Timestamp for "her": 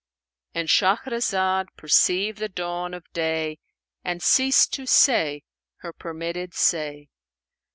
5.81-5.93